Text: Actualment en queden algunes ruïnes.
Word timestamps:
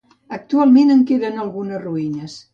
Actualment 0.37 0.95
en 0.95 1.03
queden 1.11 1.39
algunes 1.45 1.85
ruïnes. 1.87 2.41